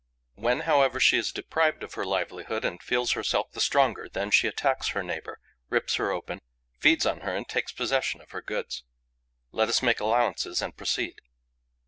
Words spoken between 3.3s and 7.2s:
the stronger, then she attacks her neighbour, rips her open, feeds on